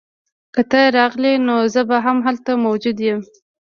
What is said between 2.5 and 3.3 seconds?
موجود یم